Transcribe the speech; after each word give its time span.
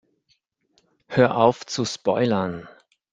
Hör 1.09 1.37
auf 1.37 1.63
zu 1.63 1.85
spoilern! 1.85 2.67